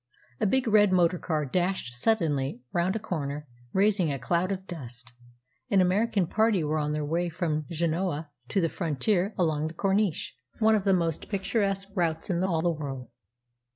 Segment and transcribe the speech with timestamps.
[0.39, 5.13] A big red motor car dashed suddenly round a corner, raising a cloud of dust.
[5.69, 10.33] An American party were on their way from Genoa to the frontier along the Corniche,
[10.57, 13.09] one of the most picturesque routes in all the world.